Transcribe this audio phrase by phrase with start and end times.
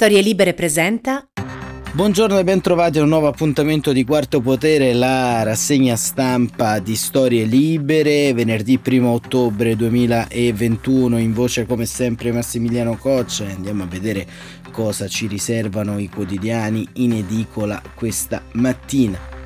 [0.00, 1.26] Storie Libere presenta.
[1.90, 7.42] Buongiorno e bentrovati a un nuovo appuntamento di Quarto Potere, la rassegna stampa di Storie
[7.42, 13.46] Libere, venerdì 1 ottobre 2021, in voce come sempre Massimiliano Coccia.
[13.46, 14.24] Andiamo a vedere
[14.70, 19.37] cosa ci riservano i quotidiani in edicola questa mattina.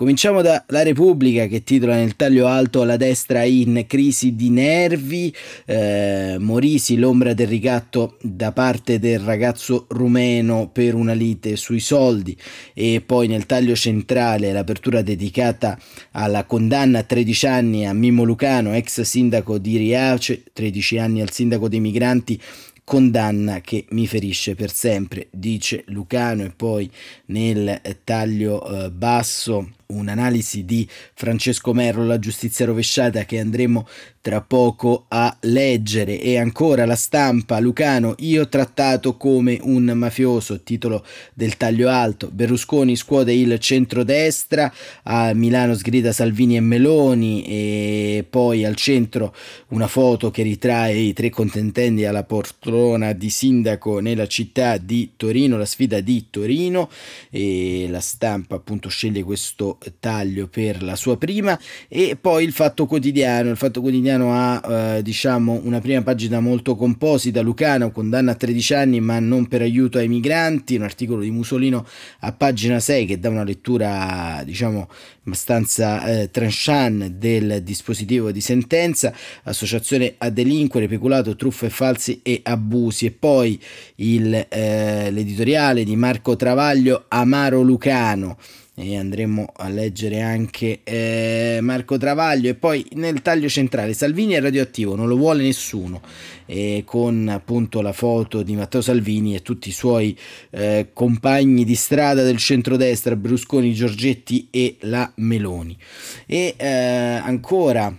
[0.00, 5.30] Cominciamo da La Repubblica che titola nel taglio alto la destra in crisi di nervi,
[5.66, 12.34] eh, Morisi l'ombra del ricatto da parte del ragazzo rumeno per una lite sui soldi.
[12.72, 15.78] E poi nel taglio centrale l'apertura dedicata
[16.12, 21.30] alla condanna a 13 anni a Mimmo Lucano, ex sindaco di Riace, 13 anni al
[21.30, 22.40] sindaco dei migranti
[22.84, 26.44] condanna che mi ferisce per sempre, dice Lucano.
[26.44, 26.90] E poi
[27.26, 33.86] nel taglio eh, basso un'analisi di Francesco Merlo, la giustizia rovesciata che andremo
[34.20, 36.20] tra poco a leggere.
[36.20, 42.28] E ancora la stampa Lucano io trattato come un mafioso titolo del taglio alto.
[42.30, 44.72] Berlusconi scuote il centrodestra
[45.04, 49.34] a Milano sgrida Salvini e Meloni e poi al centro
[49.68, 55.56] una foto che ritrae i tre contentendi alla poltrona di sindaco nella città di Torino
[55.56, 56.90] la sfida di Torino.
[57.30, 62.86] E la stampa appunto sceglie questo taglio per la sua prima e poi il Fatto
[62.86, 63.50] Quotidiano.
[63.50, 68.74] Il Fatto Quotidiano ha eh, diciamo una prima pagina molto composita, Lucano condanna a 13
[68.74, 71.86] anni ma non per aiuto ai migranti, un articolo di Musolino
[72.20, 74.88] a pagina 6 che dà una lettura diciamo
[75.24, 79.14] abbastanza eh, tranchant del dispositivo di sentenza,
[79.44, 83.06] associazione a delinquere, peculato, truffe falsi e abusi.
[83.06, 83.60] E poi
[83.96, 88.38] il, eh, l'editoriale di Marco Travaglio Amaro Lucano
[88.80, 92.48] e andremo a leggere anche eh, Marco Travaglio.
[92.48, 96.00] E poi nel taglio centrale Salvini è radioattivo, non lo vuole nessuno.
[96.46, 100.16] E con appunto la foto di Matteo Salvini e tutti i suoi
[100.50, 105.76] eh, compagni di strada del centrodestra Brusconi, Giorgetti e la Meloni.
[106.26, 107.94] E eh, ancora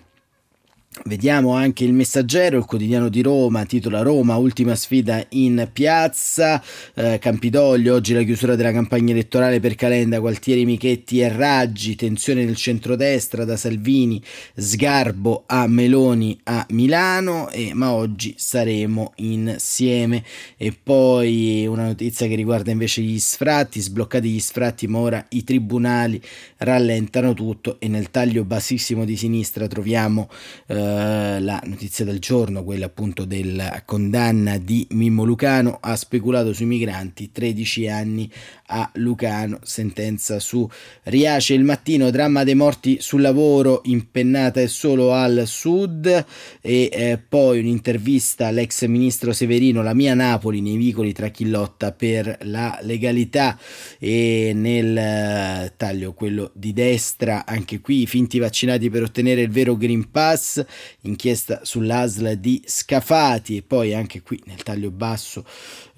[1.03, 6.61] Vediamo anche il messaggero, il quotidiano di Roma, titola Roma, ultima sfida in piazza,
[6.93, 12.45] eh, Campidoglio, oggi la chiusura della campagna elettorale per Calenda, Gualtieri, Michetti e Raggi, tensione
[12.45, 14.21] nel centrodestra da Salvini,
[14.55, 20.23] Sgarbo a Meloni a Milano, e, ma oggi saremo insieme.
[20.55, 25.43] E poi una notizia che riguarda invece gli sfratti, sbloccati gli sfratti, ma ora i
[25.43, 26.21] tribunali
[26.57, 30.29] rallentano tutto e nel taglio bassissimo di sinistra troviamo...
[30.67, 36.53] Eh, eh, la notizia del giorno, quella appunto della condanna di Mimmo Lucano, ha speculato
[36.53, 38.31] sui migranti, 13 anni
[38.67, 40.67] a Lucano, sentenza su
[41.03, 41.53] Riace.
[41.53, 46.25] Il mattino, dramma dei morti sul lavoro, impennata è solo al sud.
[46.61, 51.91] E eh, poi un'intervista all'ex ministro Severino, la mia Napoli nei vicoli tra chi lotta
[51.91, 53.57] per la legalità.
[53.99, 59.75] E nel eh, taglio quello di destra, anche qui finti vaccinati per ottenere il vero
[59.75, 60.63] Green Pass,
[61.01, 65.45] inchiesta sull'ASL di Scafati e poi anche qui nel taglio basso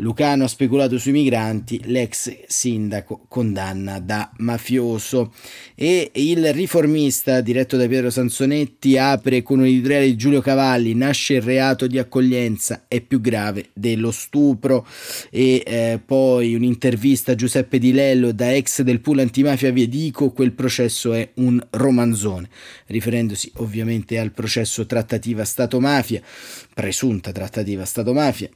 [0.03, 5.33] Lucano ha speculato sui migranti, l'ex sindaco condanna da mafioso.
[5.75, 11.35] E il riformista diretto da Pietro Sansonetti apre con un editoriale di Giulio Cavalli, nasce
[11.35, 14.85] il reato di accoglienza, è più grave dello stupro.
[15.31, 20.51] E eh, poi un'intervista a Giuseppe Di Lello da ex del pool antimafia Viedico, quel
[20.51, 22.49] processo è un romanzone,
[22.87, 26.21] riferendosi ovviamente al processo trattativa Stato-mafia,
[26.73, 28.49] presunta trattativa Stato-mafia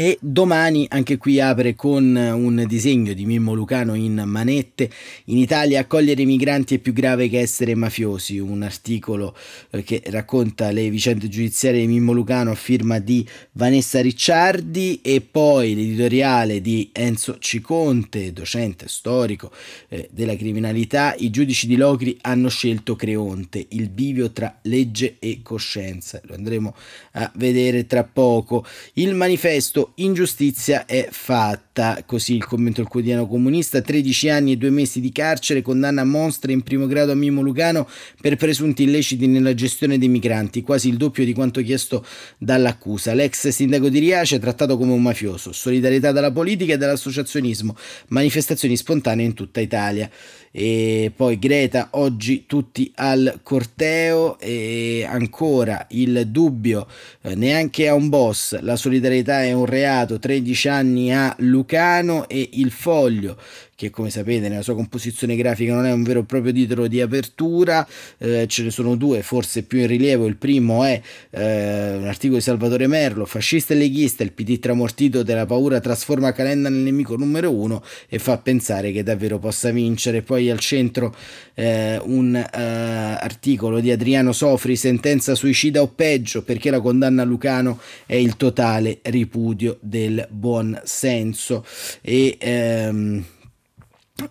[0.00, 4.88] e domani anche qui apre con un disegno di Mimmo Lucano in manette.
[5.24, 8.38] In Italia accogliere i migranti è più grave che essere mafiosi.
[8.38, 9.36] Un articolo
[9.70, 15.20] eh, che racconta le vicende giudiziarie di Mimmo Lucano a firma di Vanessa Ricciardi e
[15.20, 19.50] poi l'editoriale di Enzo Ciconte, docente storico
[19.88, 21.16] eh, della criminalità.
[21.18, 26.20] I giudici di Locri hanno scelto Creonte, il bivio tra legge e coscienza.
[26.26, 26.72] Lo andremo
[27.14, 28.64] a vedere tra poco.
[28.92, 34.70] Il manifesto ingiustizia è fatta, così il commento del quotidiano comunista, 13 anni e due
[34.70, 37.88] mesi di carcere, condanna a mostre in primo grado a Mimo Lucano
[38.20, 42.04] per presunti illeciti nella gestione dei migranti, quasi il doppio di quanto chiesto
[42.38, 43.14] dall'accusa.
[43.14, 47.76] L'ex sindaco di Riace trattato come un mafioso, solidarietà dalla politica e dall'associazionismo,
[48.08, 50.10] manifestazioni spontanee in tutta Italia.
[50.50, 54.38] E poi Greta oggi tutti al corteo.
[54.38, 56.86] E ancora il dubbio
[57.22, 62.50] eh, neanche a un boss la solidarietà è un reato 13 anni a Lucano e
[62.54, 63.36] il foglio
[63.78, 67.00] che come sapete nella sua composizione grafica non è un vero e proprio titolo di
[67.00, 67.86] apertura,
[68.18, 72.38] eh, ce ne sono due forse più in rilievo, il primo è eh, un articolo
[72.38, 77.14] di Salvatore Merlo, fascista e leghista, il PD tramortito della paura trasforma Calenda nel nemico
[77.14, 81.14] numero uno e fa pensare che davvero possa vincere, poi al centro
[81.54, 86.42] eh, un eh, articolo di Adriano Sofri, sentenza suicida o peggio?
[86.42, 91.64] Perché la condanna a Lucano è il totale ripudio del buon senso
[92.00, 93.24] e ehm,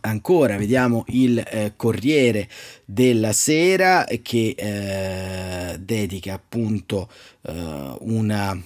[0.01, 2.47] ancora vediamo il eh, Corriere
[2.85, 7.09] della Sera che eh, dedica appunto
[7.43, 8.61] eh, una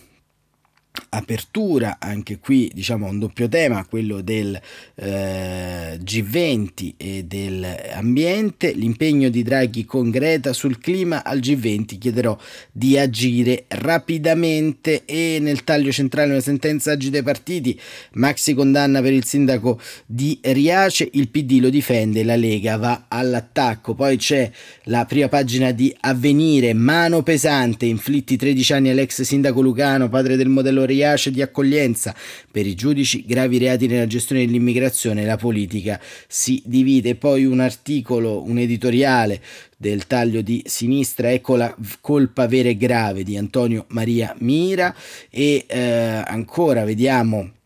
[1.14, 4.60] apertura anche qui diciamo un doppio tema quello del
[4.96, 12.38] eh, G20 e dell'ambiente l'impegno di Draghi con Greta sul clima al G20 chiederò
[12.72, 15.04] di agire rapidamente.
[15.06, 17.80] E nel taglio centrale una sentenza agita ai partiti.
[18.14, 21.10] Maxi condanna per il sindaco di Riace.
[21.14, 23.94] Il PD lo difende la Lega va all'attacco.
[23.94, 24.50] Poi c'è
[24.86, 26.74] la prima pagina di Avvenire.
[26.74, 32.16] Mano pesante inflitti 13 anni all'ex sindaco Lucano padre del modello Riace di accoglienza.
[32.50, 37.16] Per i giudici gravi reati nella gestione dell'immigrazione la politica si divide.
[37.16, 39.42] Poi un articolo, un editoriale
[39.78, 44.96] del taglio di sinistra, ecco la colpa vera e grave di Antonio Maria Mira
[45.30, 45.80] e eh,
[46.26, 47.60] ancora vediamo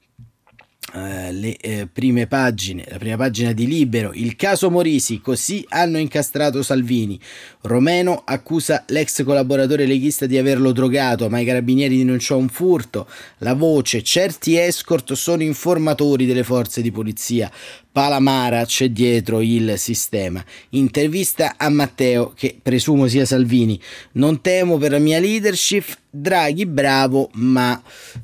[0.95, 5.97] Uh, le uh, prime pagine, la prima pagina di Libero, il caso Morisi, così hanno
[5.97, 7.19] incastrato Salvini.
[7.63, 13.09] Romeno accusa l'ex collaboratore leghista di averlo drogato, ma i carabinieri denunciò un furto.
[13.39, 17.51] La voce, certi escort sono informatori delle forze di polizia.
[17.95, 20.43] Palamara c'è dietro il sistema.
[20.71, 23.79] Intervista a Matteo, che presumo sia Salvini.
[24.15, 27.81] Non temo per la mia leadership, Draghi bravo, ma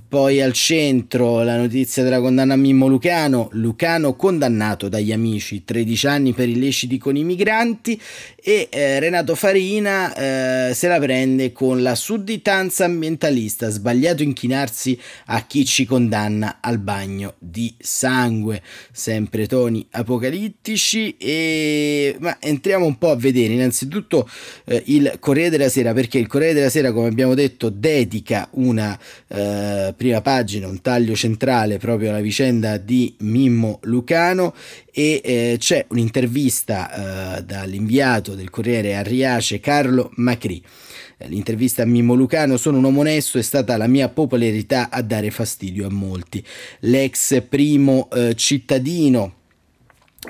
[0.08, 6.08] poi al centro la notizia della condanna a Mimmo Lucano, Lucano condannato dagli amici, 13
[6.08, 8.00] anni per illeciti con i migranti
[8.36, 15.46] e eh, Renato Farina eh, se la prende con la sudditanza ambientalista, sbagliato inchinarsi a
[15.46, 23.12] chi ci condanna al bagno di sangue, sempre toni apocalittici e ma entriamo un po'
[23.12, 24.28] a vedere innanzitutto
[24.66, 28.98] eh, il Corriere della Sera perché il Corriere della Sera come abbiamo detto dedica una
[29.28, 34.56] eh, prima pagina, un taglio centrale proprio alla vicenda di Mimmo Lucano
[34.92, 40.64] e eh, c'è un'intervista eh, dall'inviato del Corriere a Riace Carlo Macri.
[41.22, 45.02] Eh, l'intervista a Mimmo Lucano, sono un uomo onesto, è stata la mia popolarità a
[45.02, 46.44] dare fastidio a molti.
[46.80, 49.36] L'ex primo eh, cittadino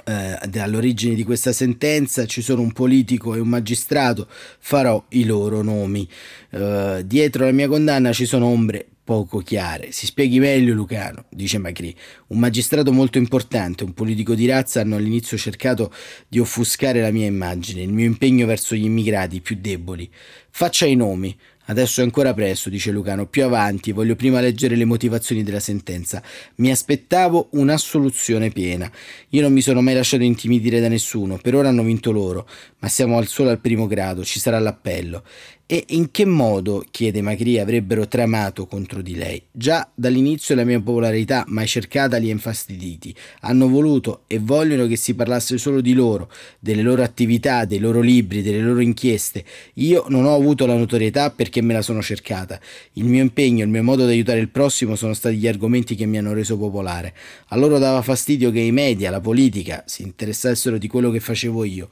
[0.03, 5.61] eh, all'origine di questa sentenza ci sono un politico e un magistrato, farò i loro
[5.61, 6.07] nomi.
[6.51, 9.91] Eh, dietro la mia condanna ci sono ombre poco chiare.
[9.91, 11.93] Si spieghi meglio Lucano, dice Macri.
[12.27, 15.91] Un magistrato molto importante, un politico di razza hanno all'inizio cercato
[16.27, 20.09] di offuscare la mia immagine, il mio impegno verso gli immigrati più deboli.
[20.49, 21.35] Faccia i nomi.
[21.71, 23.27] Adesso è ancora presto, dice Lucano.
[23.27, 26.21] Più avanti, voglio prima leggere le motivazioni della sentenza.
[26.55, 28.91] Mi aspettavo un'assoluzione piena.
[29.29, 31.39] Io non mi sono mai lasciato intimidire da nessuno.
[31.41, 32.45] Per ora hanno vinto loro,
[32.81, 35.23] ma siamo al solo al primo grado, ci sarà l'appello.
[35.71, 39.41] E in che modo, chiede Macri, avrebbero tramato contro di lei?
[39.49, 43.15] Già dall'inizio la mia popolarità, mai cercata, li ha infastiditi.
[43.39, 46.29] Hanno voluto e vogliono che si parlasse solo di loro,
[46.59, 49.45] delle loro attività, dei loro libri, delle loro inchieste.
[49.75, 52.59] Io non ho avuto la notorietà perché me la sono cercata.
[52.95, 56.05] Il mio impegno, il mio modo di aiutare il prossimo sono stati gli argomenti che
[56.05, 57.13] mi hanno reso popolare.
[57.47, 61.63] A loro dava fastidio che i media, la politica, si interessassero di quello che facevo
[61.63, 61.87] io.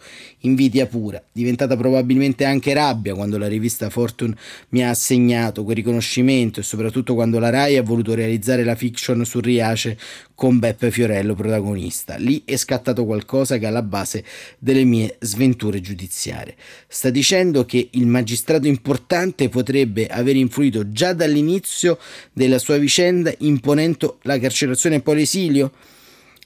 [0.80, 4.36] Invidia pura, diventata probabilmente anche rabbia quando la rivista Fortune
[4.70, 9.26] mi ha assegnato quel riconoscimento e soprattutto quando la RAI ha voluto realizzare la fiction
[9.26, 9.98] su Riace
[10.36, 12.16] con Beppe Fiorello protagonista.
[12.16, 14.24] Lì è scattato qualcosa che è alla base
[14.58, 16.56] delle mie sventure giudiziarie.
[16.88, 21.98] Sta dicendo che il magistrato importante potrebbe aver influito già dall'inizio
[22.32, 25.72] della sua vicenda imponendo la carcerazione e poi l'esilio?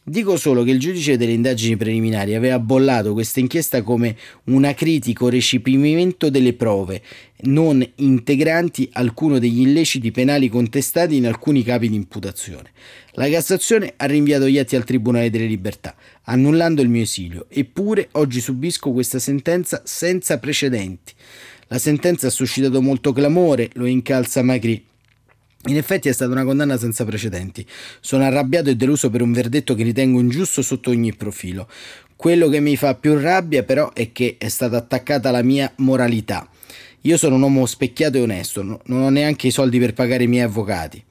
[0.06, 5.30] Dico solo che il giudice delle indagini preliminari aveva bollato questa inchiesta come un acritico
[5.30, 7.02] recepimento delle prove,
[7.44, 12.72] non integranti alcuno degli illeciti penali contestati in alcuni capi di imputazione.
[13.12, 18.10] La Cassazione ha rinviato gli atti al Tribunale delle Libertà, annullando il mio esilio, eppure
[18.12, 21.14] oggi subisco questa sentenza senza precedenti.
[21.68, 24.84] La sentenza ha suscitato molto clamore, lo incalza Macri
[25.68, 27.66] in effetti è stata una condanna senza precedenti.
[28.02, 31.68] Sono arrabbiato e deluso per un verdetto che ritengo ingiusto sotto ogni profilo.
[32.16, 36.48] Quello che mi fa più rabbia però è che è stata attaccata la mia moralità.
[37.02, 40.28] Io sono un uomo specchiato e onesto, non ho neanche i soldi per pagare i
[40.28, 41.04] miei avvocati.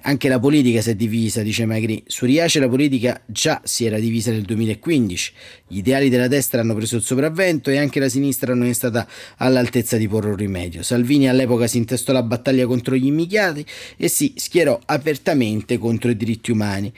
[0.00, 2.02] Anche la politica si è divisa, dice Magri.
[2.06, 5.32] Su Riace la politica già si era divisa nel 2015.
[5.68, 9.06] Gli ideali della destra hanno preso il sopravvento e anche la sinistra non è stata
[9.36, 10.82] all'altezza di porre un rimedio.
[10.82, 13.64] Salvini all'epoca si intestò la battaglia contro gli immigrati
[13.96, 16.92] e si schierò apertamente contro i diritti umani.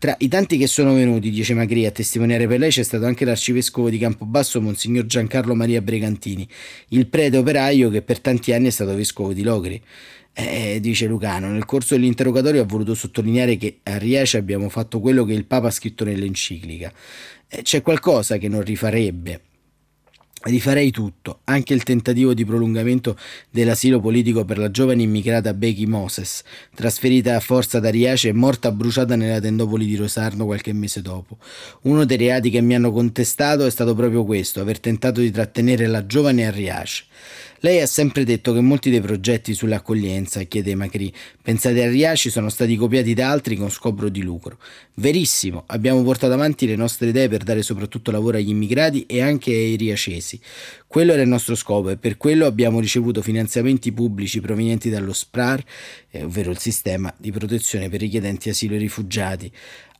[0.00, 3.26] Tra i tanti che sono venuti, dice Magri, a testimoniare per lei c'è stato anche
[3.26, 6.48] l'arcivescovo di Campobasso, Monsignor Giancarlo Maria Bregantini,
[6.88, 9.78] il prete operaio che per tanti anni è stato vescovo di Logri.
[10.32, 15.24] Eh, dice Lucano, nel corso dell'interrogatorio ha voluto sottolineare che a Riesce abbiamo fatto quello
[15.24, 16.92] che il Papa ha scritto nell'enciclica.
[17.48, 19.42] Eh, c'è qualcosa che non rifarebbe.
[20.42, 23.14] Rifarei tutto, anche il tentativo di prolungamento
[23.50, 26.42] dell'asilo politico per la giovane immigrata Becky Moses,
[26.74, 31.36] trasferita a forza da Riace e morta bruciata nella tendopoli di Rosarno qualche mese dopo.
[31.82, 35.86] Uno dei reati che mi hanno contestato è stato proprio questo, aver tentato di trattenere
[35.86, 37.04] la giovane a Riace.
[37.62, 41.12] Lei ha sempre detto che molti dei progetti sull'accoglienza, chiede Macri,
[41.42, 44.56] pensati a Riaci sono stati copiati da altri con scopro di lucro.
[44.94, 49.50] Verissimo, abbiamo portato avanti le nostre idee per dare soprattutto lavoro agli immigrati e anche
[49.50, 50.40] ai riacesi.
[50.90, 55.62] Quello era il nostro scopo e per quello abbiamo ricevuto finanziamenti pubblici provenienti dallo SPRAR,
[56.10, 59.52] eh, ovvero il sistema di protezione per richiedenti asilo e rifugiati.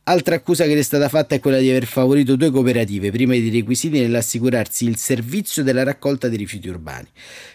[0.03, 3.31] Altra accusa che le è stata fatta è quella di aver favorito due cooperative prima
[3.31, 7.07] dei requisiti nell'assicurarsi il servizio della raccolta dei rifiuti urbani.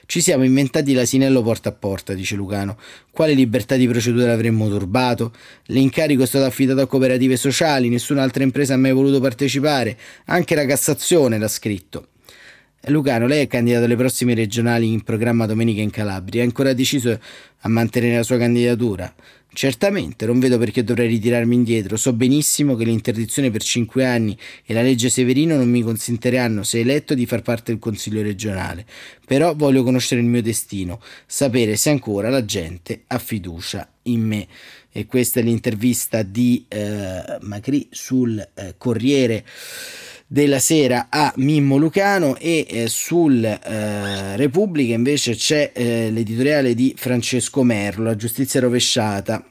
[0.06, 2.78] Ci siamo inventati l'asinello porta a porta, dice Lucano.
[3.10, 5.34] Quale libertà di procedura avremmo turbato?
[5.66, 10.64] L'incarico è stato affidato a cooperative sociali, nessun'altra impresa ha mai voluto partecipare, anche la
[10.64, 12.08] Cassazione l'ha scritto.
[12.88, 17.18] Lucano, lei è candidato alle prossime regionali in programma domenica in Calabria, è ancora deciso
[17.58, 19.12] a mantenere la sua candidatura?
[19.56, 21.96] Certamente, non vedo perché dovrei ritirarmi indietro.
[21.96, 26.80] So benissimo che l'interdizione per cinque anni e la legge Severino non mi consentiranno, se
[26.80, 28.84] eletto, di far parte del Consiglio regionale.
[29.24, 34.46] Però voglio conoscere il mio destino, sapere se ancora la gente ha fiducia in me.
[34.92, 39.42] E questa è l'intervista di eh, Macri sul eh, Corriere
[40.26, 46.94] della sera a Mimmo Lucano e eh, sul eh, Repubblica invece c'è eh, l'editoriale di
[46.96, 49.44] Francesco Merlo, La giustizia rovesciata.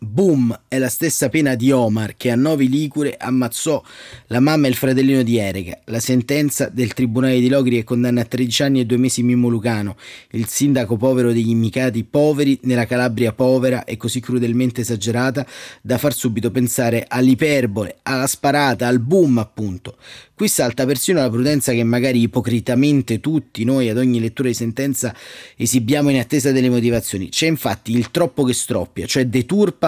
[0.00, 3.82] Boom è la stessa pena di Omar che a Novi Ligure ammazzò
[4.28, 5.80] la mamma e il fratellino di Erika.
[5.86, 9.48] La sentenza del Tribunale di Logri che condanna a 13 anni e 2 mesi Mimmo
[9.48, 9.96] Lucano,
[10.30, 15.44] il sindaco povero degli immigrati poveri nella Calabria povera e così crudelmente esagerata
[15.82, 19.96] da far subito pensare all'iperbole, alla sparata, al boom appunto.
[20.38, 25.12] Qui salta persino la prudenza che magari ipocritamente tutti noi ad ogni lettura di sentenza
[25.56, 27.28] esibiamo in attesa delle motivazioni.
[27.28, 29.87] C'è infatti il troppo che stroppia, cioè deturpa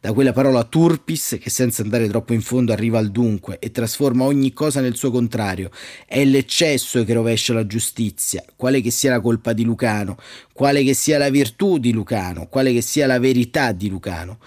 [0.00, 4.24] da quella parola turpis che senza andare troppo in fondo arriva al dunque e trasforma
[4.24, 5.70] ogni cosa nel suo contrario.
[6.06, 10.16] È l'eccesso che rovescia la giustizia, quale che sia la colpa di Lucano,
[10.52, 14.38] quale che sia la virtù di Lucano, quale che sia la verità di Lucano.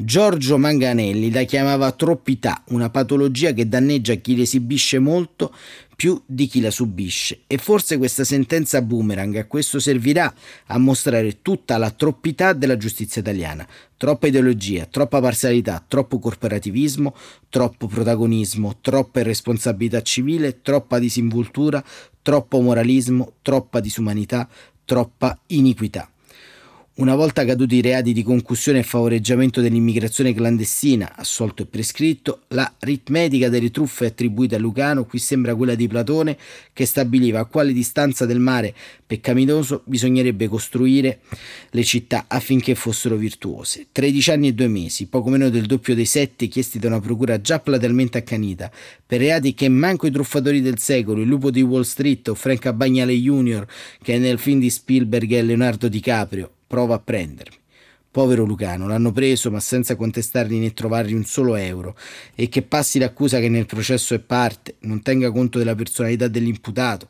[0.00, 5.52] Giorgio Manganelli la chiamava troppità, una patologia che danneggia chi l'esibisce molto
[5.98, 7.40] più di chi la subisce.
[7.48, 10.32] E forse questa sentenza boomerang a questo servirà
[10.66, 13.66] a mostrare tutta la troppità della giustizia italiana.
[13.96, 17.16] Troppa ideologia, troppa parzialità, troppo corporativismo,
[17.48, 21.82] troppo protagonismo, troppa irresponsabilità civile, troppa disinvoltura,
[22.22, 24.48] troppo moralismo, troppa disumanità,
[24.84, 26.08] troppa iniquità.
[26.98, 33.48] Una volta caduti i reati di concussione e favoreggiamento dell'immigrazione clandestina, assolto e prescritto, l'aritmetica
[33.48, 36.36] delle truffe attribuite a Lucano qui sembra quella di Platone
[36.72, 38.74] che stabiliva a quale distanza del mare
[39.06, 41.20] peccaminoso bisognerebbe costruire
[41.70, 43.86] le città affinché fossero virtuose.
[43.92, 47.40] 13 anni e due mesi, poco meno del doppio dei sette chiesti da una procura
[47.40, 48.72] già platealmente accanita,
[49.06, 52.66] per reati che manco i truffatori del secolo, il lupo di Wall Street o Frank
[52.66, 53.64] Abagnale Jr.,
[54.02, 57.56] che nel film di Spielberg e Leonardo DiCaprio, prova a prendermi.
[58.10, 61.94] Povero Lucano, l'hanno preso ma senza contestargli né trovargli un solo euro
[62.34, 67.08] e che passi l'accusa che nel processo è parte, non tenga conto della personalità dell'imputato,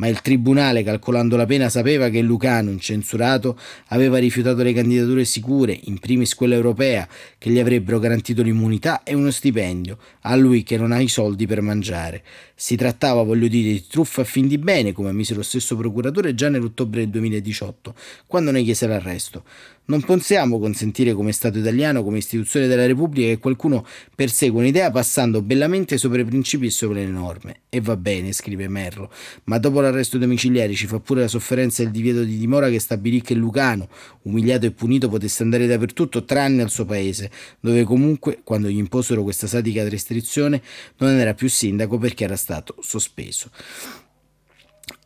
[0.00, 5.78] ma il tribunale, calcolando la pena, sapeva che Lucano, incensurato, aveva rifiutato le candidature sicure,
[5.84, 10.78] in primis quella europea, che gli avrebbero garantito l'immunità e uno stipendio, a lui che
[10.78, 12.22] non ha i soldi per mangiare.
[12.54, 16.34] Si trattava, voglio dire, di truffa a fin di bene, come ammise lo stesso procuratore
[16.34, 17.94] già nell'ottobre del 2018,
[18.26, 19.44] quando ne chiese l'arresto.
[19.90, 25.42] Non possiamo consentire come Stato italiano, come istituzione della Repubblica, che qualcuno persegua un'idea passando
[25.42, 27.62] bellamente sopra i principi e sopra le norme.
[27.68, 29.10] E va bene, scrive Merlo,
[29.44, 33.20] ma dopo l'arresto domiciliare ci fa pure la sofferenza il divieto di dimora che stabilì
[33.20, 33.88] che Lucano,
[34.22, 37.30] umiliato e punito, potesse andare dappertutto tranne al suo paese,
[37.60, 40.62] dove comunque, quando gli imposero questa satica restrizione,
[40.98, 43.50] non era più sindaco perché era stato sospeso.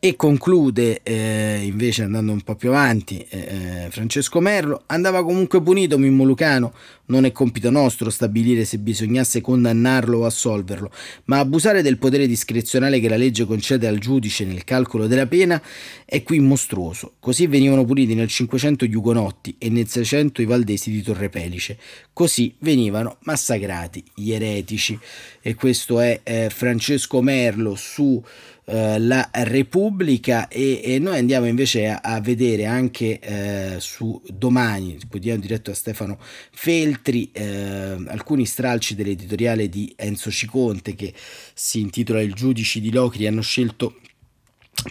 [0.05, 5.63] E conclude eh, invece andando un po' più avanti eh, eh, Francesco Merlo, andava comunque
[5.63, 6.73] punito Mimmo Lucano,
[7.05, 10.91] non è compito nostro stabilire se bisognasse condannarlo o assolverlo,
[11.23, 15.59] ma abusare del potere discrezionale che la legge concede al giudice nel calcolo della pena
[16.05, 17.13] è qui mostruoso.
[17.19, 21.79] Così venivano puniti nel 500 gli Ugonotti e nel 600 i Valdesi di Torre Pelice.
[22.13, 24.99] Così venivano massacrati gli eretici.
[25.41, 28.23] E questo è eh, Francesco Merlo su
[28.67, 34.97] eh, la Repubblica e, e, noi andiamo invece a, a vedere anche eh, su domani,
[35.07, 36.17] quotidiano diretto da Stefano
[36.51, 41.13] Feltri, eh, alcuni stralci dell'editoriale di Enzo Ciconte che
[41.53, 43.99] si intitola Il giudici di Locri hanno scelto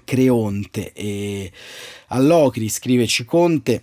[0.05, 0.93] Creonte.
[0.93, 1.51] E
[2.09, 3.83] all'Ocri scrive Ciconte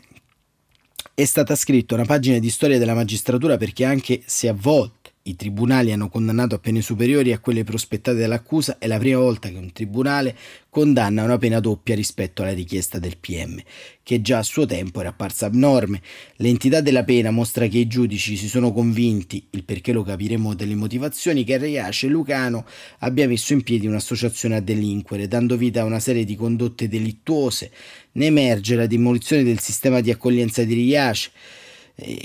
[1.13, 5.35] è stata scritta una pagina di storia della magistratura perché anche se a volte i
[5.35, 9.57] tribunali hanno condannato a pene superiori a quelle prospettate dall'accusa, è la prima volta che
[9.57, 10.35] un tribunale
[10.67, 13.61] condanna una pena doppia rispetto alla richiesta del PM,
[14.01, 16.01] che già a suo tempo era apparsa abnorme.
[16.37, 20.75] L'entità della pena mostra che i giudici si sono convinti, il perché lo capiremo delle
[20.75, 22.65] motivazioni, che Riace Lucano
[22.99, 27.69] abbia messo in piedi un'associazione a delinquere, dando vita a una serie di condotte delittuose.
[28.13, 31.31] Ne emerge la demolizione del sistema di accoglienza di Riace,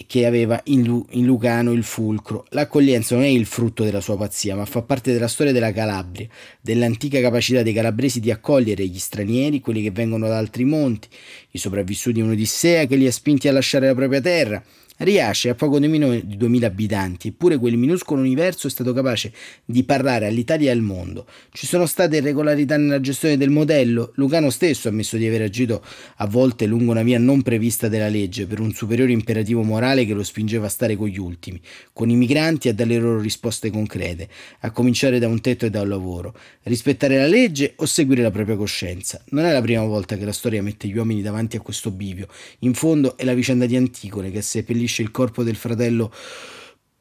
[0.06, 2.47] che aveva in, Lu- in, Lucano il fulcro.
[2.50, 6.26] L'accoglienza non è il frutto della sua pazzia, ma fa parte della storia della Calabria,
[6.61, 11.09] dell'antica capacità dei calabresi di accogliere gli stranieri, quelli che vengono da altri monti,
[11.50, 14.62] i sopravvissuti in un'odissea che li ha spinti a lasciare la propria terra
[14.98, 19.30] Riace ha poco nemmeno di 2000 abitanti, eppure quel minuscolo universo è stato capace
[19.62, 21.26] di parlare all'Italia e al mondo.
[21.52, 24.12] Ci sono state irregolarità nella gestione del modello.
[24.14, 25.84] Lucano stesso ha ammesso di aver agito
[26.16, 30.14] a volte lungo una via non prevista della legge per un superiore imperativo morale che
[30.14, 31.60] lo spingeva a stare con gli ultimi,
[31.92, 35.70] con i migranti e a dare loro risposte concrete, a cominciare da un tetto e
[35.70, 36.34] da un lavoro.
[36.62, 39.22] Rispettare la legge o seguire la propria coscienza.
[39.28, 42.28] Non è la prima volta che la storia mette gli uomini davanti a questo bivio.
[42.60, 46.12] In fondo è la vicenda di Anticone che seppellisce seppellisce il corpo del fratello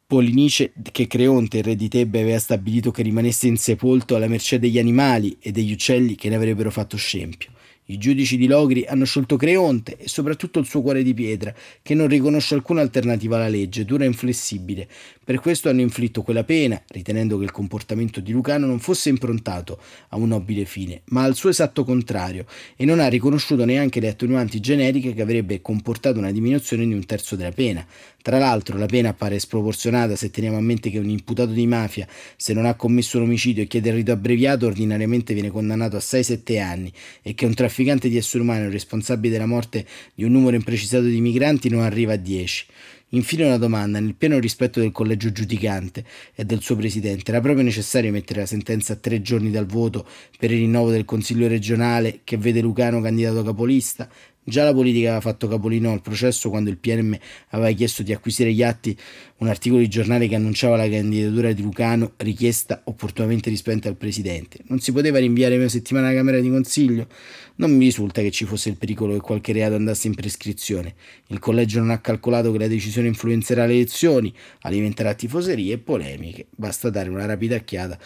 [0.08, 5.38] Polinice che Creonte, re di Tebe, aveva stabilito che rimanesse insepolto alla mercé degli animali
[5.40, 7.50] e degli uccelli che ne avrebbero fatto scempio.
[7.88, 11.94] I giudici di Logri hanno sciolto Creonte e soprattutto il suo cuore di pietra, che
[11.94, 14.88] non riconosce alcuna alternativa alla legge, dura e inflessibile.
[15.24, 19.80] Per questo hanno inflitto quella pena, ritenendo che il comportamento di Lucano non fosse improntato
[20.10, 24.08] a un nobile fine, ma al suo esatto contrario, e non ha riconosciuto neanche le
[24.08, 27.86] attenuanti generiche che avrebbe comportato una diminuzione di un terzo della pena.
[28.26, 32.08] Tra l'altro la pena appare sproporzionata se teniamo a mente che un imputato di mafia,
[32.36, 36.00] se non ha commesso un omicidio e chiede il rito abbreviato, ordinariamente viene condannato a
[36.00, 39.86] 6-7 anni e che un trafficante di esseri umani responsabile della morte
[40.16, 42.66] di un numero imprecisato di migranti non arriva a 10.
[43.10, 47.64] Infine una domanda, nel pieno rispetto del collegio giudicante e del suo presidente, era proprio
[47.64, 50.04] necessario mettere la sentenza a tre giorni dal voto
[50.40, 54.10] per il rinnovo del Consiglio regionale che vede Lucano candidato capolista?
[54.48, 57.18] Già la politica aveva fatto capolino al processo quando il PNM
[57.50, 58.96] aveva chiesto di acquisire gli atti,
[59.38, 64.60] un articolo di giornale che annunciava la candidatura di Lucano, richiesta opportunamente rispetto al Presidente.
[64.68, 67.08] Non si poteva rinviare una settimana alla Camera di Consiglio?
[67.56, 70.94] Non mi risulta che ci fosse il pericolo che qualche reato andasse in prescrizione.
[71.30, 74.32] Il collegio non ha calcolato che la decisione influenzerà le elezioni,
[74.62, 76.46] alimenterà tifoserie e polemiche.
[76.56, 77.98] Basta dare una rapida occhiata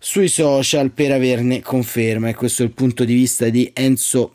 [0.00, 4.34] sui social per averne conferma e questo è il punto di vista di Enzo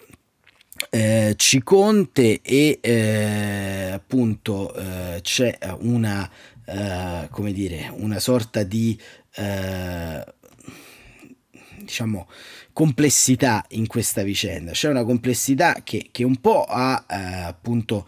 [0.90, 6.30] eh, Ciconte e eh, appunto eh, c'è una,
[6.66, 9.00] eh, come dire, una sorta di
[9.36, 10.26] eh,
[11.80, 12.28] diciamo
[12.72, 14.72] complessità in questa vicenda.
[14.72, 18.08] C'è una complessità che, che un po' ha eh, appunto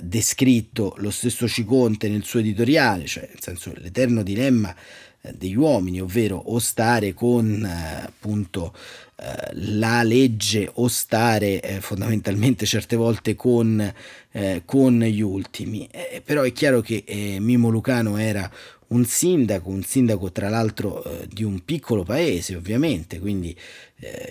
[0.00, 4.74] descritto lo stesso Ciconte nel suo editoriale cioè nel senso l'eterno dilemma
[5.34, 8.74] degli uomini, ovvero o stare con eh, appunto
[9.18, 13.92] eh, la legge o stare eh, fondamentalmente certe volte con,
[14.32, 15.88] eh, con gli ultimi.
[15.90, 18.50] Eh, però è chiaro che eh, Mimo Lucano era
[18.88, 23.56] un sindaco, un sindaco tra l'altro di un piccolo paese ovviamente, quindi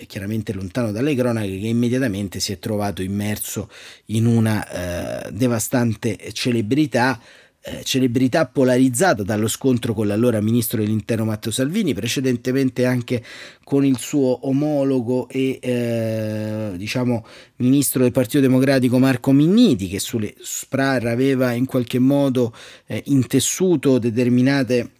[0.06, 3.68] chiaramente lontano dalle cronache, che immediatamente si è trovato immerso
[4.06, 7.20] in una devastante celebrità
[7.68, 13.24] eh, celebrità polarizzata dallo scontro con l'allora ministro dell'interno Matteo Salvini, precedentemente anche
[13.64, 17.26] con il suo omologo e eh, diciamo
[17.56, 22.54] ministro del Partito Democratico Marco Minniti, che sulle SPRAR aveva in qualche modo
[22.86, 24.92] eh, intessuto determinate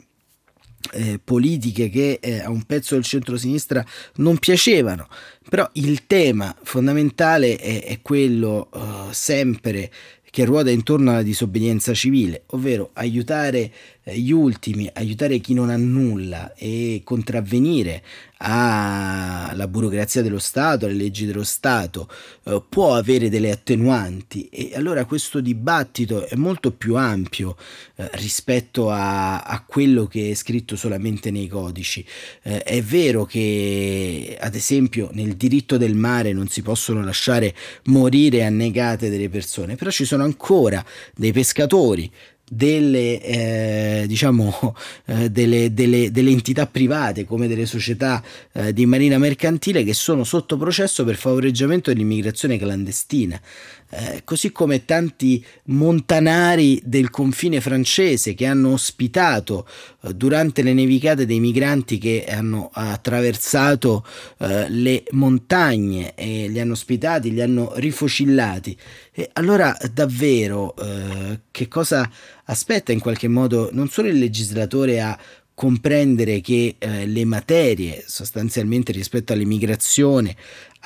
[0.93, 3.85] eh, politiche che eh, a un pezzo del centro-sinistra
[4.17, 5.09] non piacevano,
[5.49, 9.91] però il tema fondamentale è, è quello uh, sempre
[10.37, 13.73] che ruota intorno alla disobbedienza civile, ovvero aiutare
[14.15, 18.03] gli ultimi, aiutare chi non ha nulla e contravvenire
[18.39, 22.09] alla burocrazia dello Stato, alle leggi dello Stato,
[22.45, 27.57] eh, può avere delle attenuanti e allora questo dibattito è molto più ampio
[27.97, 32.05] eh, rispetto a, a, quello che è scritto solamente nei codici.
[32.43, 38.45] Eh, è vero che ad esempio nel diritto del mare non si possono lasciare morire
[38.45, 42.11] annegate delle persone, però ci sono ancora dei pescatori
[42.49, 49.19] delle, eh, diciamo, eh, delle, delle, delle, entità private come delle società eh, di marina
[49.19, 53.41] mercantile che sono sotto processo per favoreggiamento dell'immigrazione clandestina.
[53.89, 59.65] Eh, così come tanti montanari del confine francese che hanno ospitato
[60.03, 64.05] eh, durante le nevicate dei migranti che hanno attraversato
[64.39, 68.77] eh, le montagne e li hanno ospitati, li hanno rifocillati.
[69.13, 72.11] E allora davvero eh, che cosa
[72.47, 75.17] aspetta in qualche modo non solo il legislatore a
[75.57, 80.37] comprendere che eh, le materie sostanzialmente rispetto all'immigrazione,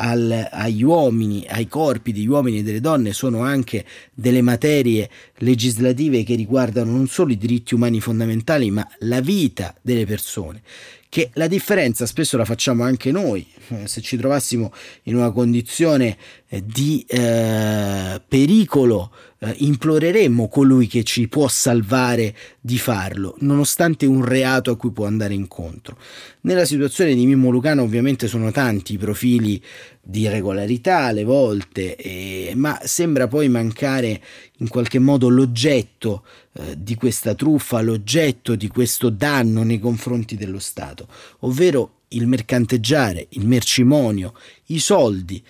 [0.01, 5.09] al, agli uomini, ai corpi degli uomini e delle donne sono anche delle materie
[5.39, 10.63] legislative che riguardano non solo i diritti umani fondamentali ma la vita delle persone
[11.11, 16.17] che la differenza spesso la facciamo anche noi, eh, se ci trovassimo in una condizione
[16.49, 24.25] eh, di eh, pericolo, eh, imploreremmo colui che ci può salvare di farlo, nonostante un
[24.25, 25.99] reato a cui può andare incontro.
[26.43, 29.61] Nella situazione di Mimmo Lucano ovviamente sono tanti i profili
[30.03, 34.21] di regolarità alle volte, eh, ma sembra poi mancare
[34.59, 40.59] in qualche modo l'oggetto eh, di questa truffa, l'oggetto di questo danno nei confronti dello
[40.59, 41.07] Stato,
[41.41, 44.35] ovvero il mercanteggiare, il mercimonio,
[44.67, 45.43] i soldi.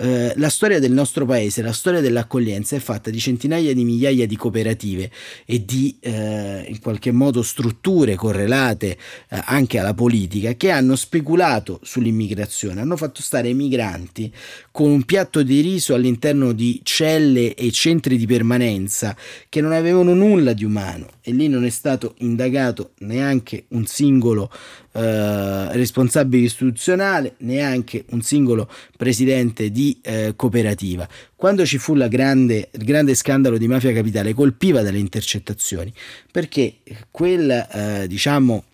[0.00, 4.28] Eh, la storia del nostro paese, la storia dell'accoglienza è fatta di centinaia di migliaia
[4.28, 5.10] di cooperative
[5.44, 11.80] e di eh, in qualche modo strutture correlate eh, anche alla politica che hanno speculato
[11.82, 14.32] sull'immigrazione, hanno fatto stare i migranti
[14.70, 19.16] con un piatto di riso all'interno di celle e centri di permanenza
[19.48, 24.48] che non avevano nulla di umano e lì non è stato indagato neanche un singolo
[24.92, 31.08] eh, responsabile istituzionale, neanche un singolo presidente di eh, cooperativa.
[31.34, 35.92] Quando ci fu grande, il grande scandalo di mafia capitale colpiva dalle intercettazioni
[36.30, 36.78] perché
[37.10, 38.64] quel eh, diciamo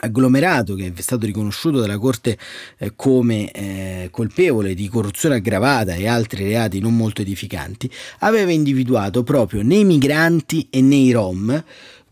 [0.00, 2.38] agglomerato che è stato riconosciuto dalla Corte
[2.78, 9.22] eh, come eh, colpevole di corruzione aggravata e altri reati non molto edificanti, aveva individuato
[9.22, 11.62] proprio nei migranti e nei rom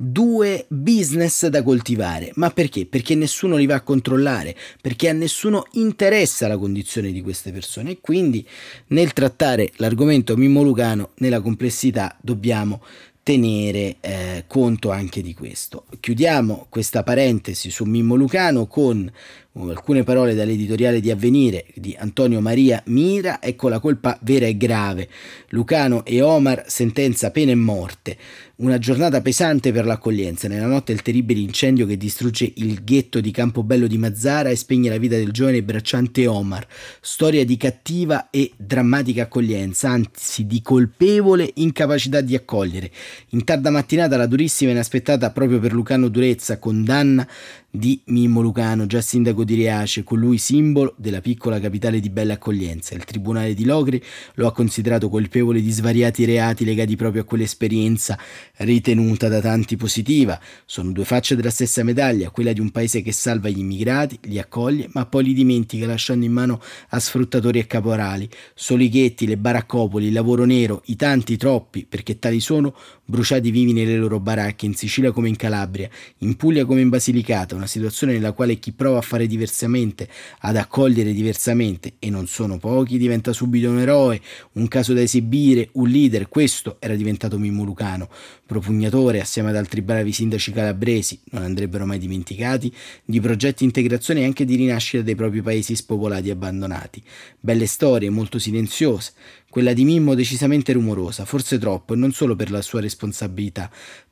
[0.03, 2.33] due business da coltivare.
[2.37, 2.87] Ma perché?
[2.87, 7.91] Perché nessuno li va a controllare, perché a nessuno interessa la condizione di queste persone
[7.91, 8.47] e quindi
[8.89, 12.83] nel trattare l'argomento Mimmo Lucano nella complessità dobbiamo
[13.23, 15.85] tenere eh, conto anche di questo.
[16.01, 19.11] Chiudiamo questa parentesi su Mimmo Lucano con
[19.53, 25.09] alcune parole dall'editoriale di Avvenire di Antonio Maria Mira, ecco la colpa vera e grave.
[25.49, 28.17] Lucano e Omar, sentenza pena e morte.
[28.61, 30.47] Una giornata pesante per l'accoglienza.
[30.47, 34.91] Nella notte il terribile incendio che distrugge il ghetto di Campobello di Mazzara e spegne
[34.91, 36.67] la vita del giovane bracciante Omar.
[37.01, 42.91] Storia di cattiva e drammatica accoglienza, anzi di colpevole incapacità di accogliere.
[43.31, 47.27] In tarda mattinata la durissima e inaspettata proprio per Lucano Durezza condanna
[47.71, 52.95] di Mimmo Lucano, già sindaco di Riace, colui simbolo della piccola capitale di bella accoglienza.
[52.95, 54.03] Il tribunale di Logri
[54.35, 58.19] lo ha considerato colpevole di svariati reati legati proprio a quell'esperienza
[58.57, 60.39] ritenuta da tanti positiva.
[60.67, 64.39] Sono due facce della stessa medaglia, quella di un paese che salva gli immigrati, li
[64.39, 68.29] accoglie, ma poi li dimentica lasciando in mano a sfruttatori e caporali.
[68.55, 73.97] Solighetti, le baraccopoli, il lavoro nero, i tanti, troppi, perché tali sono, bruciati vivi nelle
[73.97, 78.33] loro baracche, in Sicilia come in Calabria, in Puglia come in Basilicata, una situazione nella
[78.33, 80.09] quale chi prova a fare diversamente,
[80.41, 84.21] ad accogliere diversamente, e non sono pochi, diventa subito un eroe,
[84.53, 86.29] un caso da esibire, un leader.
[86.29, 88.09] Questo era diventato Mimmo Lucano,
[88.47, 94.25] propugnatore assieme ad altri bravi sindaci calabresi, non andrebbero mai dimenticati, di progetti integrazione e
[94.25, 97.03] anche di rinascita dei propri paesi spopolati e abbandonati.
[97.39, 99.13] Belle storie, molto silenziose,
[99.49, 103.71] quella di Mimmo decisamente rumorosa, forse troppo, e non solo per la sua responsabilità,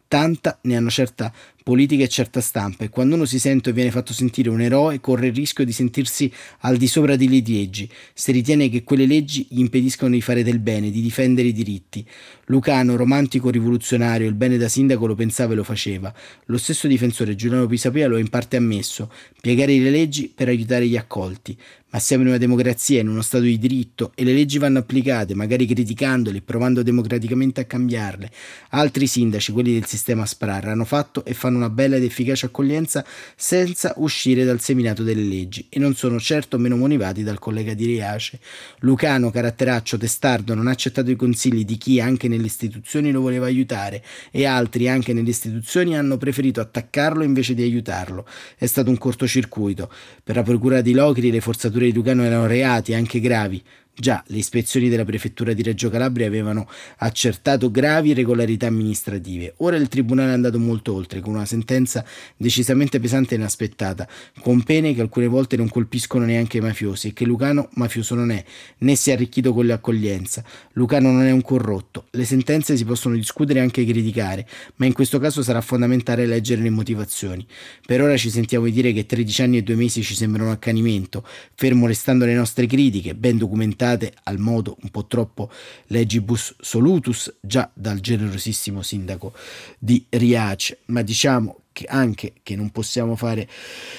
[0.08, 1.32] tanta ne hanno certa
[1.68, 5.00] politica e certa stampa e quando uno si sente o viene fatto sentire un eroe
[5.00, 9.46] corre il rischio di sentirsi al di sopra delle leggi se ritiene che quelle leggi
[9.50, 12.02] gli impediscono di fare del bene, di difendere i diritti.
[12.46, 16.10] Lucano, romantico rivoluzionario, il bene da sindaco lo pensava e lo faceva.
[16.46, 20.86] Lo stesso difensore Giuliano Pisapia lo ha in parte ammesso, piegare le leggi per aiutare
[20.86, 21.54] gli accolti.
[21.90, 25.34] ma siamo in una democrazia, in uno Stato di diritto e le leggi vanno applicate,
[25.34, 28.30] magari criticandole e provando democraticamente a cambiarle.
[28.70, 33.04] Altri sindaci, quelli del sistema SPRAR, hanno fatto e fanno una bella ed efficace accoglienza
[33.36, 37.84] senza uscire dal seminato delle leggi e non sono certo meno motivati dal collega di
[37.84, 38.40] Riace.
[38.80, 43.46] Lucano, caratteraccio, testardo, non ha accettato i consigli di chi anche nelle istituzioni lo voleva
[43.46, 48.26] aiutare e altri anche nelle istituzioni hanno preferito attaccarlo invece di aiutarlo.
[48.56, 49.90] È stato un cortocircuito.
[50.22, 53.62] Per la procura di Locri le forzature di Lucano erano reati anche gravi
[54.00, 59.54] Già, le ispezioni della prefettura di Reggio Calabria avevano accertato gravi irregolarità amministrative.
[59.56, 62.04] Ora il tribunale è andato molto oltre, con una sentenza
[62.36, 64.08] decisamente pesante e inaspettata,
[64.38, 68.30] con pene che alcune volte non colpiscono neanche i mafiosi e che Lucano mafioso non
[68.30, 68.44] è,
[68.78, 70.44] né si è arricchito con l'accoglienza.
[70.74, 72.06] Lucano non è un corrotto.
[72.12, 76.62] Le sentenze si possono discutere e anche criticare, ma in questo caso sarà fondamentale leggere
[76.62, 77.44] le motivazioni.
[77.84, 81.88] Per ora ci sentiamo dire che 13 anni e 2 mesi ci sembrano accanimento, fermo
[81.88, 85.50] restando le nostre critiche, ben documentate interpretate al modo un po' troppo
[85.86, 89.32] legibus solutus già dal generosissimo sindaco
[89.78, 93.46] di Riace, ma diciamo che anche che non possiamo fare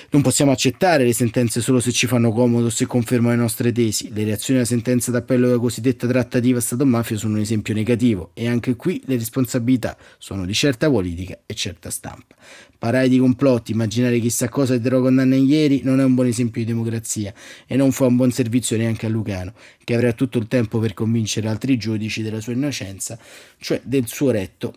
[0.10, 4.12] non possiamo accettare le sentenze solo se ci fanno comodo se confermano le nostre tesi.
[4.12, 8.76] Le reazioni alla sentenza d'appello della cosiddetta trattativa Stato-mafia sono un esempio negativo e anche
[8.76, 12.36] qui le responsabilità sono di certa politica e certa stampa.
[12.78, 16.62] Parlare di complotti immaginare chissà cosa e dero condanne ieri non è un buon esempio
[16.62, 17.34] di democrazia
[17.66, 19.54] e non fa un buon servizio neanche a Lucano
[19.86, 23.18] che avrà tutto il tempo per convincere altri giudici della sua innocenza
[23.58, 24.74] cioè del suo retto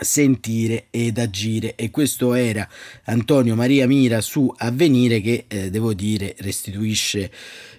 [0.00, 1.74] sentire ed agire.
[1.76, 2.68] E questo era
[3.04, 7.30] Antonio Maria Mira su Avvenire che eh, devo dire restituisce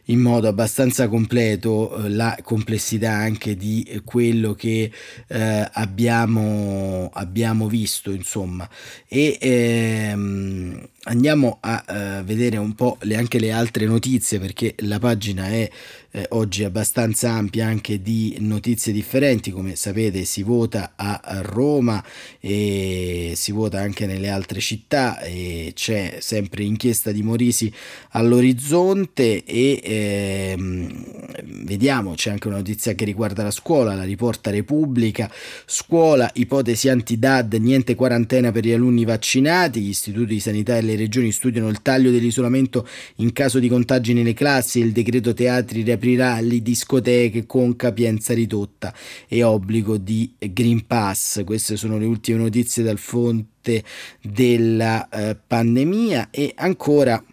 [0.06, 4.92] in modo abbastanza completo eh, la complessità anche di quello che
[5.28, 8.70] eh, abbiamo, abbiamo visto insomma.
[9.08, 15.00] E ehm, andiamo a uh, vedere un po' le, anche le altre notizie perché la
[15.00, 15.70] pagina è
[16.16, 19.52] eh, oggi abbastanza ampia anche di notizie differenti.
[19.52, 22.04] Come sapete si vota a, Roma
[22.40, 27.72] e si vota anche nelle altre città e c'è sempre inchiesta di Morisi
[28.12, 31.06] all'orizzonte e ehm,
[31.66, 35.30] vediamo c'è anche una notizia che riguarda la scuola la riporta Repubblica.
[35.66, 40.95] Scuola ipotesi anti-DAD niente quarantena per gli alunni vaccinati gli istituti di sanità e le
[40.96, 46.40] regioni studiano il taglio dell'isolamento in caso di contagi nelle classi il decreto teatri riaprirà
[46.42, 48.94] le discoteche con capienza ridotta
[49.28, 51.44] e obbligo di Green Pass.
[51.44, 53.84] Queste sono le ultime notizie dal fronte
[54.22, 57.24] della eh, pandemia e ancora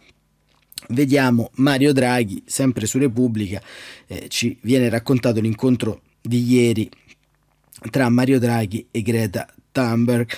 [0.89, 3.63] vediamo Mario Draghi, sempre su Repubblica,
[4.07, 6.91] eh, ci viene raccontato l'incontro di ieri
[7.91, 10.31] tra Mario Draghi e Greta Thunberg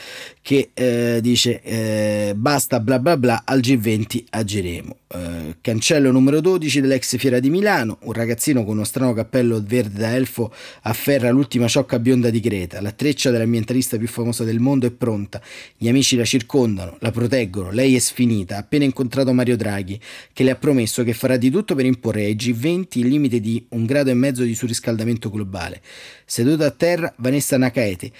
[0.44, 4.96] che eh, dice eh, basta bla bla bla al G20 agiremo.
[5.08, 10.00] Eh, cancello numero 12 dell'ex fiera di Milano un ragazzino con uno strano cappello verde
[10.00, 10.52] da elfo
[10.82, 12.82] afferra l'ultima ciocca bionda di Greta.
[12.82, 15.40] La treccia dell'ambientalista più famosa del mondo è pronta.
[15.78, 17.70] Gli amici la circondano la proteggono.
[17.70, 19.98] Lei è sfinita ha appena incontrato Mario Draghi
[20.30, 23.64] che le ha promesso che farà di tutto per imporre ai G20 il limite di
[23.70, 25.80] un grado e mezzo di surriscaldamento globale.
[26.26, 28.10] Seduta a terra Vanessa Nakaete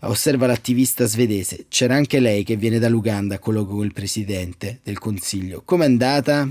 [0.00, 5.00] osserva l'attivista svedese c'era anche lei che viene dall'Uganda a colloquio con il presidente del
[5.00, 5.62] Consiglio.
[5.64, 6.48] Com'è andata?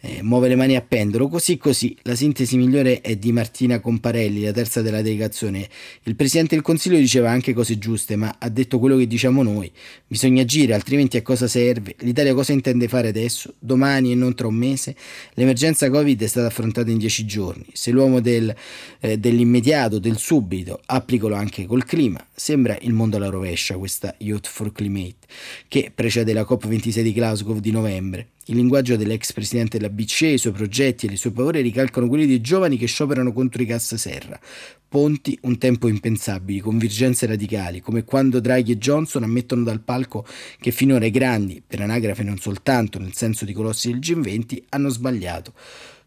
[0.00, 1.96] eh, muove le mani a pendolo, così così.
[2.02, 5.68] La sintesi migliore è di Martina Comparelli, la terza della delegazione.
[6.04, 9.70] Il Presidente del Consiglio diceva anche cose giuste, ma ha detto quello che diciamo noi.
[10.06, 11.96] Bisogna agire, altrimenti a cosa serve?
[12.00, 13.54] L'Italia cosa intende fare adesso?
[13.58, 14.94] Domani e non tra un mese?
[15.34, 17.66] L'emergenza Covid è stata affrontata in dieci giorni.
[17.72, 18.54] Se l'uomo del,
[19.00, 24.46] eh, dell'immediato, del subito, applicalo anche col clima, sembra il mondo alla rovescia questa Youth
[24.46, 25.26] for Climate,
[25.66, 28.28] che precede la COP26 di Glasgow di novembre.
[28.46, 32.26] Il linguaggio dell'ex presidente della BCE, i suoi progetti e le sue paure ricalcano quelli
[32.26, 34.38] dei giovani che scioperano contro i gas serra.
[34.88, 40.24] Ponti un tempo impensabili, convergenze radicali, come quando Draghi e Johnson ammettono dal palco
[40.60, 44.88] che finora i grandi, per anagrafe non soltanto nel senso di colossi del G20, hanno
[44.88, 45.52] sbagliato.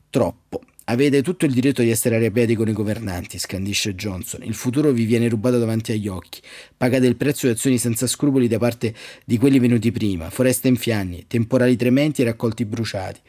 [0.10, 0.62] Troppo.
[0.86, 4.42] Avete tutto il diritto di essere arrabbiati con i governanti, scandisce Johnson.
[4.44, 6.42] Il futuro vi viene rubato davanti agli occhi.
[6.76, 10.76] Pagate il prezzo di azioni senza scrupoli da parte di quelli venuti prima, foreste in
[10.76, 13.20] fianni, temporali trementi e raccolti bruciati.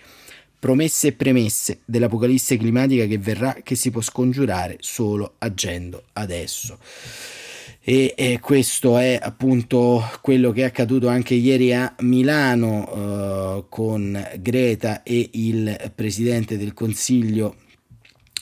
[0.59, 6.79] Promesse e premesse dell'apocalisse climatica che verrà che si può scongiurare solo agendo adesso
[7.85, 14.25] e, e, questo è appunto quello che è accaduto anche ieri a Milano eh, con
[14.39, 17.57] Greta e il presidente del Consiglio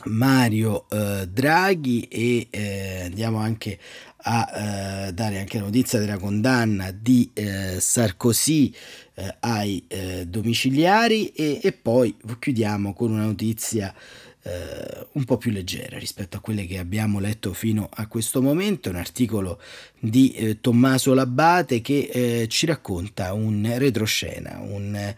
[0.05, 2.03] Mario eh, Draghi.
[2.03, 3.79] E eh, andiamo anche
[4.23, 8.75] a eh, dare anche la notizia della condanna di eh, Sarkozy
[9.15, 11.29] eh, ai eh, domiciliari.
[11.29, 13.95] E, e, poi chiudiamo con una notizia
[14.43, 18.91] eh, un po' più leggera rispetto a quelle che abbiamo letto fino a questo momento,
[18.91, 19.61] un articolo
[19.99, 25.15] di eh, Tommaso Labbate che ci racconta un retroscena, un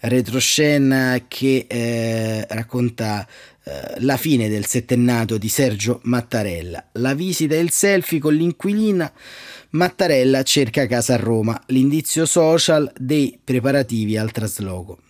[0.00, 3.26] retroscena che racconta
[3.68, 9.12] eh, la fine del settennato di Sergio Mattarella, la visita e il selfie con l'inquilina,
[9.70, 15.00] Mattarella cerca casa a Roma, l'indizio social dei preparativi al trasloco.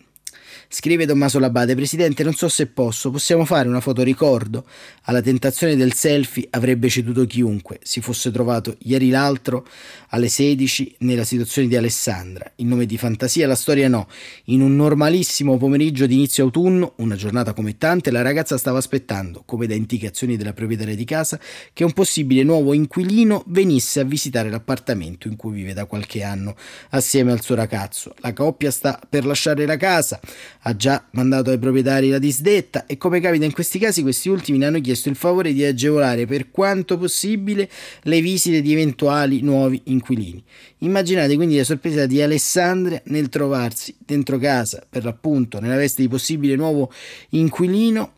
[0.70, 4.66] Scrive Tommaso Labate, Presidente, non so se posso, possiamo fare una foto ricordo?
[5.04, 9.66] Alla tentazione del selfie avrebbe ceduto chiunque si fosse trovato ieri l'altro
[10.08, 12.52] alle 16 nella situazione di Alessandra.
[12.56, 14.08] In nome di fantasia la storia no.
[14.44, 19.44] In un normalissimo pomeriggio di inizio autunno, una giornata come tante, la ragazza stava aspettando,
[19.46, 21.40] come da indicazioni della proprietaria di casa,
[21.72, 26.56] che un possibile nuovo inquilino venisse a visitare l'appartamento in cui vive da qualche anno
[26.90, 28.14] assieme al suo ragazzo.
[28.18, 30.20] La coppia sta per lasciare la casa
[30.62, 34.58] ha già mandato ai proprietari la disdetta e come capita in questi casi questi ultimi
[34.58, 37.68] ne hanno chiesto il favore di agevolare per quanto possibile
[38.02, 40.42] le visite di eventuali nuovi inquilini.
[40.78, 46.08] Immaginate quindi la sorpresa di Alessandria nel trovarsi dentro casa, per l'appunto nella veste di
[46.08, 46.92] possibile nuovo
[47.30, 48.14] inquilino,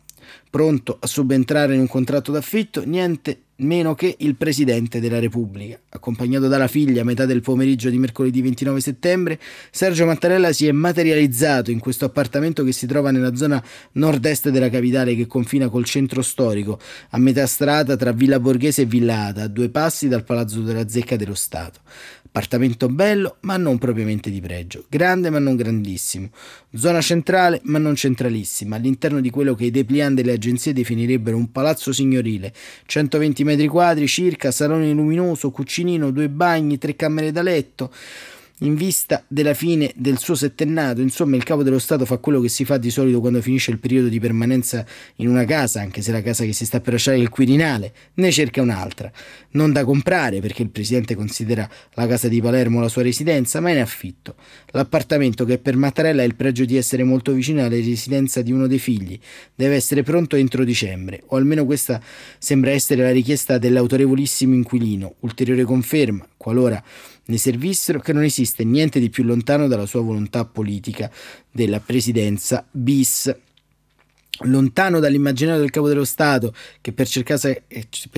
[0.49, 5.79] pronto a subentrare in un contratto d'affitto, niente meno che il Presidente della Repubblica.
[5.91, 9.39] Accompagnato dalla figlia a metà del pomeriggio di mercoledì 29 settembre,
[9.71, 14.69] Sergio Mattarella si è materializzato in questo appartamento che si trova nella zona nord-est della
[14.69, 16.79] capitale che confina col centro storico,
[17.11, 20.89] a metà strada tra Villa Borghese e Villa Ada, a due passi dal Palazzo della
[20.89, 21.81] Zecca dello Stato.
[22.33, 26.31] Appartamento bello, ma non propriamente di pregio, grande ma non grandissimo,
[26.73, 31.51] zona centrale ma non centralissima, all'interno di quello che i dépliant delle agenzie definirebbero un
[31.51, 32.53] palazzo signorile,
[32.87, 37.93] 120 metri quadri circa, salone luminoso, cucinino, due bagni, tre camere da letto,
[38.63, 42.49] in vista della fine del suo settennato, insomma, il capo dello Stato fa quello che
[42.49, 44.85] si fa di solito quando finisce il periodo di permanenza
[45.17, 47.93] in una casa, anche se la casa che si sta per lasciare è il Quirinale,
[48.15, 49.11] ne cerca un'altra.
[49.53, 53.71] Non da comprare, perché il presidente considera la casa di Palermo la sua residenza, ma
[53.71, 54.35] in affitto.
[54.73, 58.67] L'appartamento, che per Mattarella ha il pregio di essere molto vicino alla residenza di uno
[58.67, 59.19] dei figli,
[59.55, 62.01] deve essere pronto entro dicembre, o almeno questa
[62.39, 65.15] sembra essere la richiesta dell'autorevolissimo inquilino.
[65.21, 66.83] Ulteriore conferma, qualora
[67.25, 71.11] ne servissero, che non esiste niente di più lontano dalla sua volontà politica
[71.51, 73.35] della presidenza bis
[74.45, 77.65] lontano dall'immaginario del capo dello Stato che per cercare,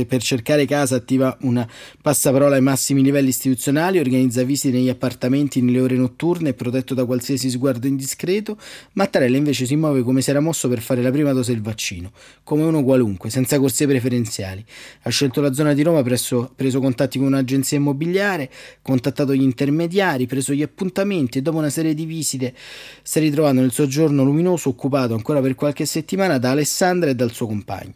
[0.07, 1.69] per cercare, casa attiva una
[2.01, 7.05] passaparola ai massimi livelli istituzionali, organizza visite negli appartamenti nelle ore notturne e protetto da
[7.05, 8.57] qualsiasi sguardo indiscreto,
[8.93, 12.13] Mattarella invece si muove come se era mosso per fare la prima dose del vaccino,
[12.45, 14.65] come uno qualunque, senza corsie preferenziali.
[15.03, 20.27] Ha scelto la zona di Roma, presso, preso contatti con un'agenzia immobiliare, contattato gli intermediari,
[20.27, 22.55] preso gli appuntamenti e dopo una serie di visite
[23.03, 27.15] si è ritrovato nel soggiorno luminoso occupato ancora per qualche settimana settimana da Alessandra e
[27.15, 27.95] dal suo compagno.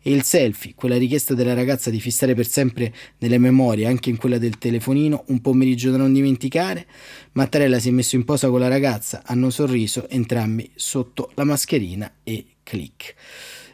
[0.00, 4.16] E il selfie, quella richiesta della ragazza di fissare per sempre nelle memorie, anche in
[4.16, 6.86] quella del telefonino, un pomeriggio da non dimenticare,
[7.32, 12.10] Mattarella si è messo in posa con la ragazza, hanno sorriso entrambi sotto la mascherina
[12.22, 13.14] e click.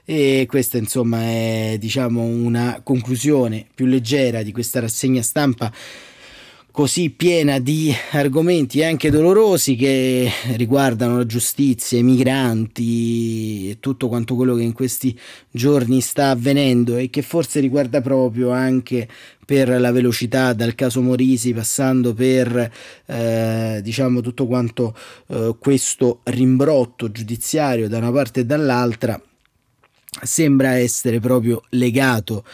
[0.05, 5.73] E questa insomma è diciamo una conclusione più leggera di questa rassegna stampa
[6.75, 14.35] così piena di argomenti anche dolorosi che riguardano la giustizia, i migranti e tutto quanto
[14.35, 15.17] quello che in questi
[15.53, 19.07] giorni sta avvenendo e che forse riguarda proprio anche
[19.47, 22.73] per la velocità dal caso Morisi passando per
[23.07, 24.97] eh, diciamo tutto quanto
[25.29, 29.23] eh, questo rimbrotto giudiziario da una parte e dall'altra
[30.23, 32.45] sembra essere proprio legato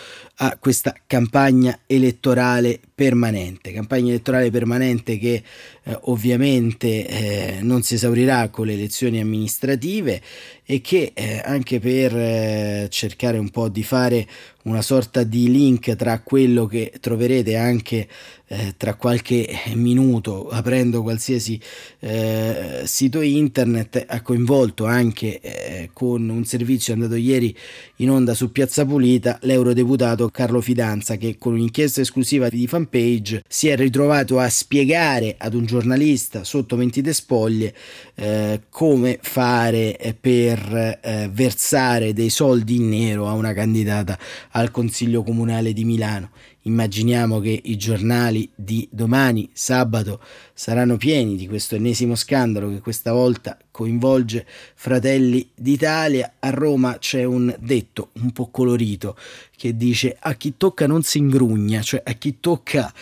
[0.42, 5.42] a questa campagna elettorale permanente, campagna elettorale permanente che
[5.83, 10.20] eh, ovviamente eh, non si esaurirà con le elezioni amministrative
[10.64, 14.26] e che eh, anche per eh, cercare un po' di fare
[14.62, 18.07] una sorta di link tra quello che troverete anche
[18.46, 21.59] eh, tra qualche minuto aprendo qualsiasi
[22.00, 27.57] eh, sito internet ha coinvolto anche con un servizio andato ieri
[27.96, 33.68] in onda su Piazza Pulita l'eurodeputato Carlo Fidanza che con un'inchiesta esclusiva di fanpage si
[33.68, 37.74] è ritrovato a spiegare ad un giornalista sotto mentite spoglie
[38.14, 44.18] eh, come fare per eh, versare dei soldi in nero a una candidata
[44.50, 46.30] al Consiglio Comunale di Milano
[46.62, 50.20] Immaginiamo che i giornali di domani, sabato,
[50.53, 56.35] saranno pieni di questo ennesimo scandalo che questa volta coinvolge Fratelli d'Italia.
[56.38, 59.17] A Roma c'è un detto un po' colorito
[59.56, 62.92] che dice a chi tocca non si ingrugna, cioè a chi tocca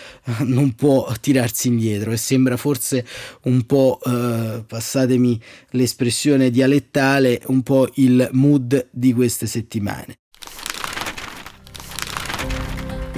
[0.42, 3.04] non può tirarsi indietro e sembra forse
[3.42, 5.40] un po', eh, passatemi
[5.70, 10.16] l'espressione dialettale, un po' il mood di queste settimane.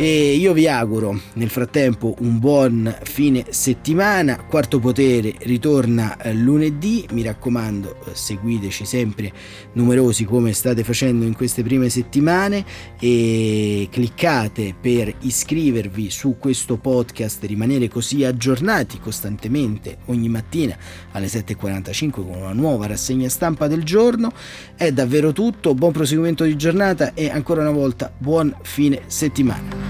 [0.03, 4.43] E io vi auguro nel frattempo un buon fine settimana.
[4.49, 7.07] Quarto Potere ritorna eh, lunedì.
[7.13, 9.31] Mi raccomando, eh, seguiteci sempre
[9.75, 12.65] numerosi come state facendo in queste prime settimane
[12.99, 20.79] e cliccate per iscrivervi su questo podcast, rimanere così aggiornati costantemente ogni mattina
[21.13, 24.33] alle 7.45 con una nuova rassegna stampa del giorno.
[24.75, 29.90] È davvero tutto, buon proseguimento di giornata e ancora una volta buon fine settimana.